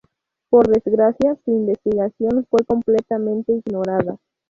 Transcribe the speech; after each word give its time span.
Por 0.49 0.67
desgracia, 0.67 1.37
su 1.45 1.51
investigación 1.51 2.47
fue 2.49 2.65
completamente 2.65 3.53
ignorada. 3.53 4.17